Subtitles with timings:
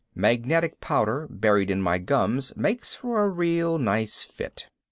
[0.15, 4.65] Magnetic powder buried in my gums makes for a real nice fit.